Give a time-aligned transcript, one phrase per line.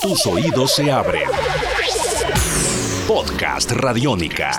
[0.00, 1.28] Tus oídos se abren.
[3.06, 4.50] Podcast Radiónica.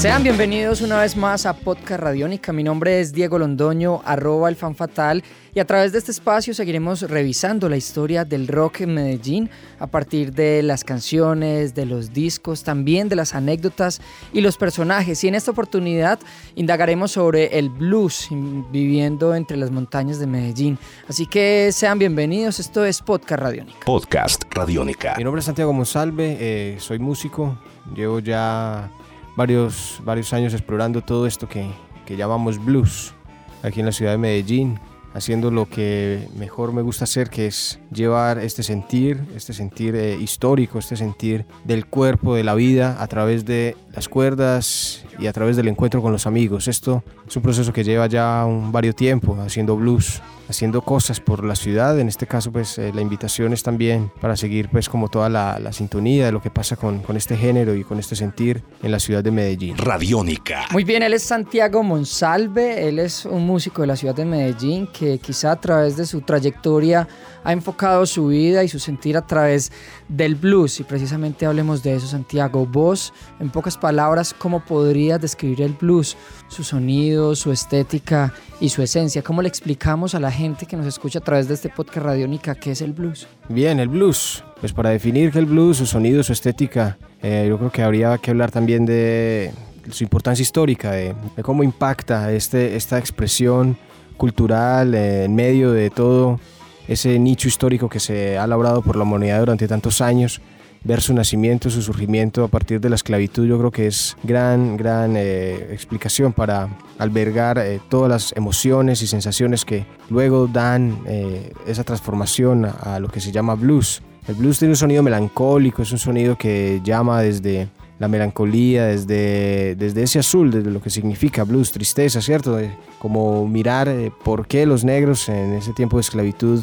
[0.00, 2.54] Sean bienvenidos una vez más a Podcast Radiónica.
[2.54, 5.22] Mi nombre es Diego Londoño, arroba el fan fatal,
[5.54, 9.88] y a través de este espacio seguiremos revisando la historia del rock en Medellín a
[9.88, 14.00] partir de las canciones, de los discos, también de las anécdotas
[14.32, 15.22] y los personajes.
[15.22, 16.18] Y en esta oportunidad
[16.54, 18.28] indagaremos sobre el blues
[18.72, 20.78] viviendo entre las montañas de Medellín.
[21.08, 23.80] Así que sean bienvenidos, esto es Podcast Radiónica.
[23.84, 25.16] Podcast Radiónica.
[25.18, 27.58] Mi nombre es Santiago Monsalve, eh, soy músico,
[27.94, 28.90] llevo ya
[29.36, 31.70] varios, varios años explorando todo esto que,
[32.06, 33.14] que llamamos blues
[33.62, 34.78] aquí en la ciudad de Medellín,
[35.12, 40.16] haciendo lo que mejor me gusta hacer, que es llevar este sentir, este sentir eh,
[40.20, 45.32] histórico, este sentir del cuerpo, de la vida, a través de las cuerdas y a
[45.32, 46.68] través del encuentro con los amigos.
[46.68, 51.44] Esto es un proceso que lleva ya un varios tiempo haciendo blues, haciendo cosas por
[51.44, 51.98] la ciudad.
[51.98, 55.58] En este caso, pues eh, la invitación es también para seguir pues como toda la,
[55.58, 58.90] la sintonía de lo que pasa con, con, este género y con este sentir en
[58.90, 59.76] la ciudad de Medellín.
[59.76, 60.66] Radiónica.
[60.72, 64.86] Muy bien, él es Santiago Monsalve, él es un músico de la ciudad de Medellín
[64.86, 67.08] que quizá a través de su trayectoria
[67.44, 69.72] ha enfocado su vida y su sentir a través
[70.08, 72.66] del blues y precisamente hablemos de eso Santiago.
[72.66, 76.16] Vos, en pocas palabras, ¿cómo podrías describir el blues?
[76.48, 79.22] Su sonido, su estética y su esencia.
[79.22, 82.54] ¿Cómo le explicamos a la gente que nos escucha a través de este podcast Radiónica
[82.54, 83.28] qué es el blues?
[83.50, 84.42] Bien, el blues.
[84.58, 88.30] Pues para definir el blues, su sonido, su estética, eh, yo creo que habría que
[88.30, 89.52] hablar también de
[89.90, 93.76] su importancia histórica, de, de cómo impacta este, esta expresión
[94.16, 96.40] cultural eh, en medio de todo
[96.88, 100.40] ese nicho histórico que se ha labrado por la humanidad durante tantos años,
[100.82, 104.76] ver su nacimiento, su surgimiento a partir de la esclavitud, yo creo que es gran,
[104.76, 111.52] gran eh, explicación para albergar eh, todas las emociones y sensaciones que luego dan eh,
[111.66, 114.02] esa transformación a, lo que se llama blues.
[114.26, 117.68] El blues tiene un sonido melancólico, es un sonido que llama desde
[117.98, 122.58] la melancolía, desde, desde ese azul, desde lo que significa blues, tristeza, ¿cierto?
[122.98, 123.92] Como mirar
[124.24, 126.62] por qué los negros en ese tiempo de esclavitud,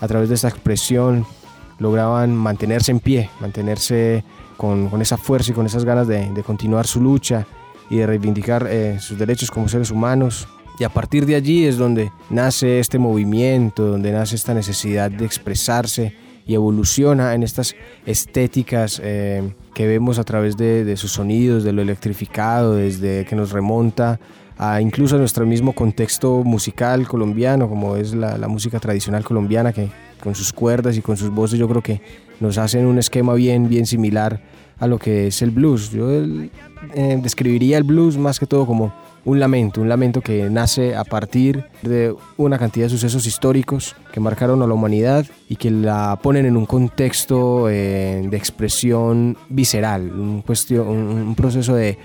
[0.00, 1.24] a través de esa expresión,
[1.78, 4.24] lograban mantenerse en pie, mantenerse
[4.56, 7.46] con, esa fuerza y con esas ganas de, continuar su lucha
[7.90, 10.48] y de reivindicar eh, sus derechos como seres humanos.
[10.78, 15.24] Y a partir de allí es donde nace este movimiento, donde nace esta necesidad de
[15.24, 16.14] expresarse
[16.46, 21.72] y evoluciona en estas estéticas eh, que vemos a través de, de, sus sonidos, de
[21.72, 24.20] lo electrificado, desde que nos remonta
[24.58, 29.72] a incluso a nuestro mismo contexto musical colombiano, como es la, la música tradicional colombiana,
[29.72, 29.90] que
[30.26, 32.00] con sus cuerdas y con sus voces yo creo que
[32.40, 34.42] nos hacen un esquema bien, bien similar
[34.76, 35.92] a lo que es el blues.
[35.92, 36.50] Yo eh,
[37.22, 38.92] describiría el blues más que todo como
[39.24, 44.18] un lamento, un lamento que nace a partir de una cantidad de sucesos históricos que
[44.18, 50.10] marcaron a la humanidad y que la ponen en un contexto eh, de expresión visceral,
[50.10, 51.98] un, cuestión, un, un proceso de,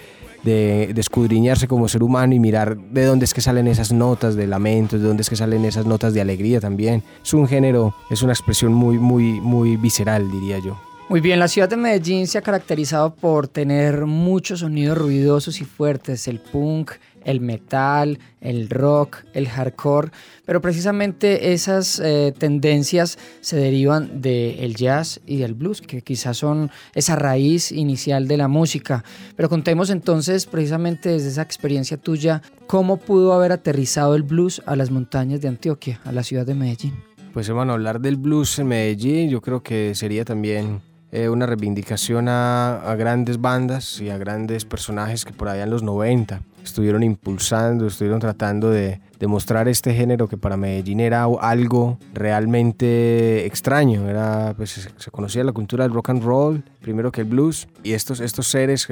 [0.44, 4.35] de, de, escudriñarse como ser humano y mirar de dónde es que salen esas notas
[4.35, 7.03] de lamento, de dónde es que salen esas notas de alegría también.
[7.24, 10.78] Es un género, es una expresión muy, muy, muy visceral, diría yo.
[11.12, 15.66] Muy bien, la ciudad de Medellín se ha caracterizado por tener muchos sonidos ruidosos y
[15.66, 16.91] fuertes, el punk,
[17.24, 20.12] el metal, el rock, el hardcore,
[20.46, 26.72] pero precisamente esas eh, tendencias se derivan del jazz y del blues, que quizás son
[26.94, 29.04] esa raíz inicial de la música.
[29.36, 34.76] Pero contemos entonces precisamente desde esa experiencia tuya, cómo pudo haber aterrizado el blues a
[34.76, 36.94] las montañas de Antioquia, a la ciudad de Medellín.
[37.34, 40.81] Pues hermano, hablar del blues en Medellín yo creo que sería también
[41.12, 45.84] eh, una reivindicación a, grandes bandas y a grandes personajes que por allá en los
[45.84, 51.98] 90 estuvieron impulsando, estuvieron tratando de, de mostrar este género que para Medellín era algo
[52.14, 54.10] realmente extraño.
[54.10, 57.94] Era, pues, se conocía la cultura del rock and roll, primero que el blues, y
[57.94, 58.88] estos, estos seres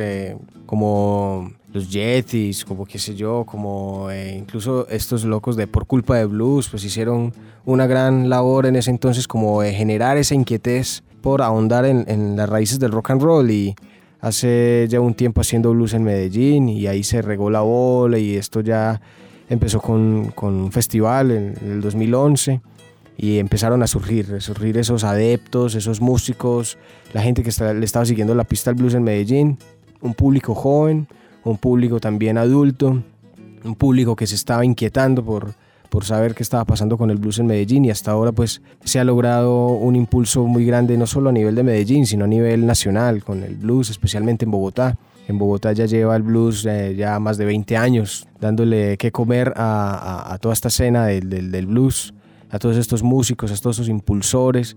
[0.65, 6.17] como los Yetis, como qué sé yo, como eh, incluso estos locos de Por culpa
[6.17, 7.33] de blues, pues hicieron
[7.65, 12.35] una gran labor en ese entonces como de generar esa inquietez por ahondar en, en
[12.35, 13.75] las raíces del rock and roll y
[14.21, 18.35] hace ya un tiempo haciendo blues en Medellín y ahí se regó la bola y
[18.35, 19.01] esto ya
[19.49, 22.61] empezó con, con un festival en, en, el 2011
[23.17, 26.77] y empezaron a surgir, a surgir esos adeptos, esos músicos,
[27.13, 29.57] la gente que está, le estaba siguiendo la pista al blues en Medellín,
[30.01, 31.07] un público joven,
[31.43, 33.01] un público también adulto,
[33.63, 35.53] un público que se estaba inquietando por,
[35.89, 38.99] por saber qué estaba pasando con el blues en Medellín y hasta ahora pues se
[38.99, 42.65] ha logrado un impulso muy grande no solo a nivel de Medellín sino a nivel
[42.65, 44.97] nacional con el blues especialmente en Bogotá
[45.27, 49.53] En Bogotá ya lleva el blues eh, ya más de 20 años, dándole que comer
[49.55, 52.15] a, toda esta escena del, del, blues,
[52.49, 54.75] a todos estos músicos, a todos esos impulsores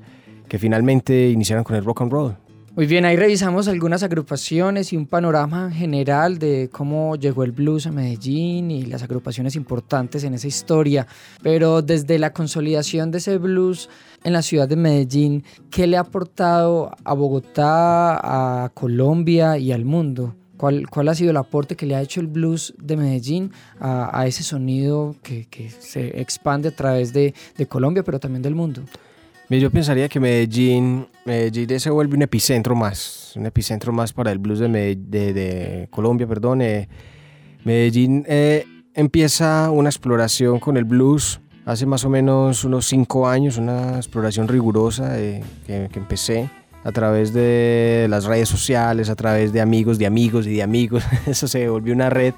[0.49, 2.37] que finalmente iniciaron con el rock and roll.
[2.75, 7.87] Muy bien, ahí revisamos algunas agrupaciones y un panorama general de cómo llegó el blues
[7.87, 11.07] a Medellín y las agrupaciones importantes en esa historia.
[11.43, 13.91] Pero desde la consolidación de ese blues
[14.25, 19.85] en la ciudad de Medellín, ¿qué le ha aportado a Bogotá, a Colombia y al
[19.85, 20.35] mundo?
[20.57, 24.27] ¿Cuál, cuál ha sido el aporte que le ha hecho el blues de Medellín a,
[24.27, 28.83] ese sonido que, que, se expande a través de, de Colombia, pero también del mundo?
[29.61, 34.39] Yo pensaría que Medellín, Medellín se vuelve un epicentro más, un epicentro más para el
[34.39, 36.63] blues de, de, Colombia, perdón.
[36.63, 36.89] Eh,
[37.65, 38.65] Medellín eh,
[38.95, 44.49] empieza una exploración con el blues hace más o menos unos cinco años, una exploración
[44.49, 46.49] rigurosa eh, que, que, empecé
[46.83, 51.05] a través de las redes sociales, a través de amigos, de amigos y de amigos.
[51.27, 52.35] Eso se volvió una red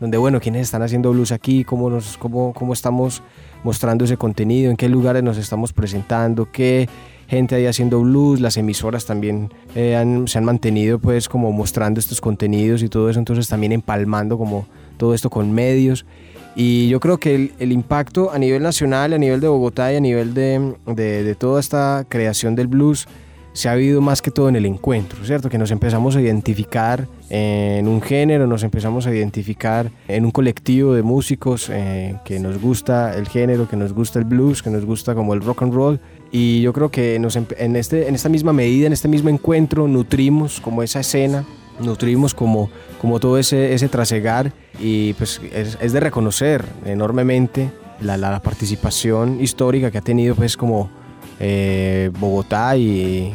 [0.00, 3.22] donde, bueno, quiénes están haciendo blues aquí, cómo, nos, cómo, cómo estamos
[3.64, 6.88] mostrando ese contenido, en qué lugares nos estamos presentando, qué
[7.28, 12.20] gente hay haciendo blues, las emisoras también eh, se han mantenido pues como mostrando estos
[12.20, 14.66] contenidos y todo eso, entonces también empalmando como
[14.96, 16.06] todo esto con medios.
[16.54, 20.00] Y yo creo que el, impacto a nivel nacional, a nivel de Bogotá y a
[20.00, 23.06] nivel de, de, de toda esta creación del blues
[23.56, 25.48] se ha habido más que todo en el encuentro, ¿cierto?
[25.48, 30.92] Que nos empezamos a identificar en un género, nos empezamos a identificar en un colectivo
[30.92, 34.84] de músicos eh, que nos gusta el género, que nos gusta el blues, que nos
[34.84, 36.00] gusta como el rock and roll.
[36.30, 39.88] Y yo creo que nos, en, este, en esta misma medida, en este mismo encuentro,
[39.88, 41.46] nutrimos como esa escena,
[41.80, 42.68] nutrimos como,
[43.00, 47.70] como todo ese, ese trasegar y pues es, es de reconocer enormemente
[48.02, 50.90] la, la, participación histórica que ha tenido pues como
[51.40, 53.32] eh, Bogotá y,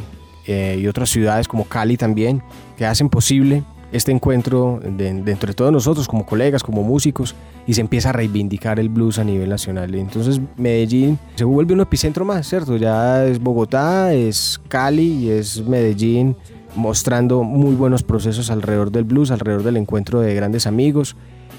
[0.48, 2.42] eh, y otras ciudades como Cali también,
[2.78, 7.36] que hacen posible este encuentro dentro de todos nosotros como colegas, como músicos,
[7.68, 9.94] y se empieza a reivindicar el blues a nivel nacional.
[9.96, 12.78] Entonces Medellín se vuelve un epicentro más, ¿cierto?
[12.78, 16.36] Ya es Bogotá, es Cali y es Medellín,
[16.76, 21.18] mostrando muy buenos procesos alrededor del blues, alrededor del encuentro de grandes amigos,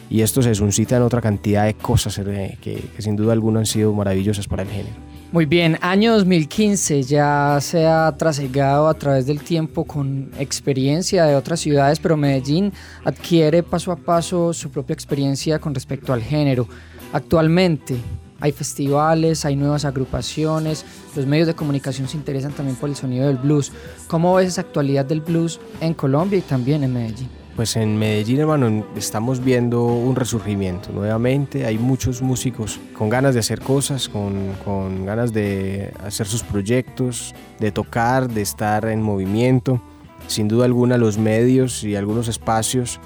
[0.09, 3.61] y esto se suscita en otra cantidad de cosas eh, que, que sin duda alguna
[3.61, 5.12] han sido maravillosas para el género.
[5.33, 11.35] Muy bien, año 2015 ya se ha trasegado a través del tiempo con experiencia de
[11.35, 12.71] otras ciudades, pero Medellín
[13.03, 16.69] adquiere paso a paso su propia experiencia con respecto al género.
[17.15, 17.97] Actualmente
[18.41, 20.85] hay festivales, hay nuevas agrupaciones,
[21.17, 23.73] los medios de comunicación se interesan también por el sonido del blues.
[24.09, 27.42] ¿Cómo ves esa actualidad del blues en Colombia y también en Medellín?
[27.57, 31.67] Pues en Medellín, hermano, estamos viendo un resurgimiento nuevamente.
[31.67, 37.71] Hay muchos músicos con ganas de hacer cosas, con, ganas de hacer sus proyectos, de
[37.71, 39.83] tocar, de estar en movimiento.
[40.29, 43.01] Sin duda alguna los medios y algunos espacios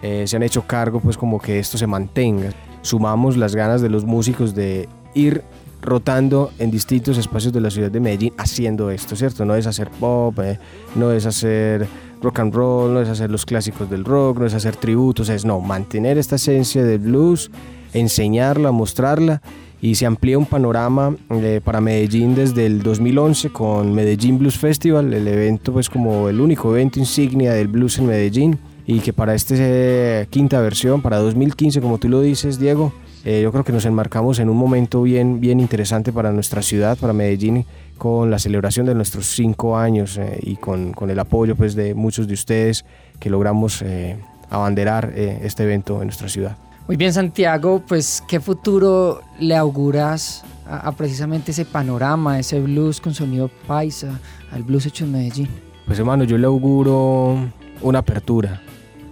[0.00, 2.50] eh, se han hecho cargo pues como que esto se mantenga.
[2.82, 5.42] Sumamos las ganas de los músicos de ir
[5.80, 9.44] rotando en distintos espacios de la ciudad de Medellín haciendo esto, ¿cierto?
[9.44, 10.58] No es hacer pop, eh,
[10.94, 11.86] no es hacer
[12.20, 15.44] rock and roll, no es hacer los clásicos del rock, no es hacer tributos, es
[15.44, 17.50] no, mantener esta esencia del blues,
[17.92, 19.40] enseñarla, mostrarla
[19.80, 25.12] y se amplía un panorama eh, para Medellín desde el 2011 con Medellín Blues Festival,
[25.12, 29.34] el evento pues como el único evento insignia del blues en Medellín y que para
[29.34, 32.92] esta eh, quinta versión, para 2015 como tú lo dices Diego,
[33.30, 36.96] eh, yo creo que nos enmarcamos en un momento bien, bien interesante para nuestra ciudad,
[36.96, 37.66] para Medellín,
[37.98, 41.94] con la celebración de nuestros cinco años eh, y con, con, el apoyo pues, de
[41.94, 42.86] muchos de ustedes
[43.20, 44.16] que logramos eh,
[44.48, 46.56] abanderar este evento en nuestra ciudad.
[46.86, 53.12] Muy bien, Santiago, pues ¿qué futuro le auguras a, precisamente ese panorama, ese blues con
[53.12, 54.18] sonido paisa,
[54.52, 55.48] al blues hecho en Medellín?
[55.84, 57.36] Pues hermano, yo le auguro
[57.82, 58.62] una apertura,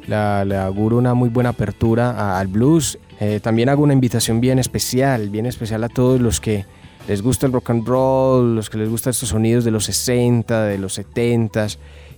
[0.06, 5.30] le auguro una muy buena apertura al blues eh, también hago una invitación bien especial,
[5.30, 6.66] bien especial a todos los que
[7.08, 10.64] les gusta el rock and roll, los que les gustan estos sonidos de los 60,
[10.64, 11.68] de los 70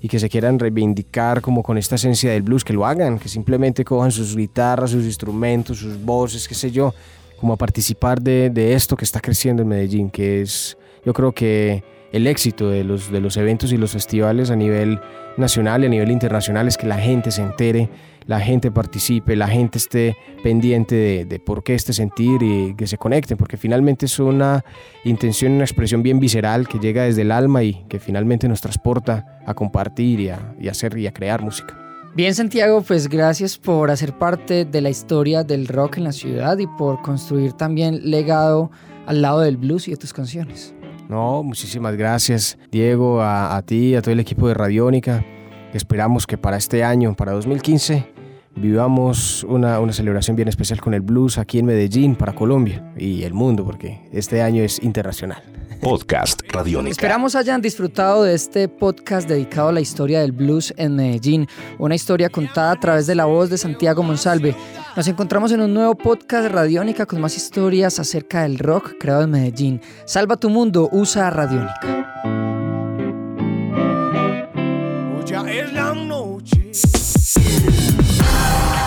[0.00, 3.28] y que se quieran reivindicar como con esta esencia del blues, que lo hagan, que
[3.28, 6.94] simplemente cojan sus guitarras, sus instrumentos, sus voces, qué sé yo,
[7.38, 11.32] como a participar de, de esto que está creciendo en Medellín, que es, yo creo
[11.32, 15.00] que el éxito de los, de los eventos y los festivales a nivel
[15.36, 17.88] nacional y a nivel internacional es que la gente se entere,
[18.26, 22.86] la gente participe, la gente esté pendiente de, de, por qué este sentir y que
[22.86, 24.64] se conecten, porque finalmente es una
[25.04, 29.40] intención, una expresión bien visceral que llega desde el alma y que finalmente nos transporta
[29.46, 31.78] a compartir y a, y a hacer y a crear música.
[32.14, 36.58] Bien Santiago, pues gracias por hacer parte de la historia del rock en la ciudad
[36.58, 38.70] y por construir también legado
[39.06, 40.74] al lado del blues y de tus canciones.
[41.08, 45.24] No, muchísimas gracias, Diego, a, ti, a todo el equipo de Radiónica.
[45.72, 48.12] Esperamos que para este año, para 2015,
[48.56, 53.22] vivamos una, una, celebración bien especial con el blues aquí en Medellín, para Colombia y
[53.22, 55.42] el mundo, porque este año es internacional.
[55.80, 56.90] Podcast Radiónica.
[56.90, 61.46] Esperamos hayan disfrutado de este podcast dedicado a la historia del blues en Medellín,
[61.78, 64.56] una historia contada a través de la voz de Santiago Monsalve.
[64.98, 69.30] Nos encontramos en un nuevo podcast Radiónica con más historias acerca del rock creado en
[69.30, 69.80] Medellín.
[70.04, 71.78] Salva tu mundo, usa Radiónica.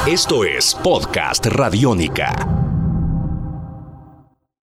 [0.06, 2.61] Esto es Podcast Radiónica.